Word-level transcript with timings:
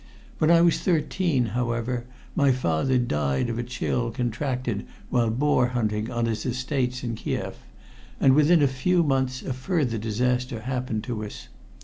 When 0.39 0.49
I 0.49 0.61
was 0.61 0.79
thirteen, 0.79 1.45
however, 1.53 2.05
my 2.35 2.51
father 2.51 2.97
died 2.97 3.51
of 3.51 3.59
a 3.59 3.63
chill 3.63 4.09
contracted 4.09 4.87
while 5.11 5.29
boar 5.29 5.67
hunting 5.67 6.09
on 6.09 6.25
his 6.25 6.43
estate 6.43 7.03
in 7.03 7.13
Kiev, 7.13 7.57
and 8.19 8.33
within 8.33 8.63
a 8.63 8.67
few 8.67 9.03
months 9.03 9.43
a 9.43 9.53
further 9.53 9.99
disaster 9.99 10.61
happened 10.61 11.03
to 11.03 11.23
us. 11.23 11.49